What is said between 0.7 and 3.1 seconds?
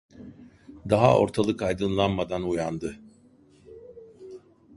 Daha ortalık aydınlanmadan uyandı.